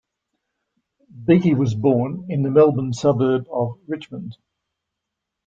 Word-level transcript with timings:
Beattie 1.25 1.53
was 1.53 1.75
born 1.75 2.25
in 2.27 2.41
the 2.41 2.49
Melbourne 2.49 2.91
suburb 2.91 3.45
of 3.53 3.77
Richmond. 3.85 4.35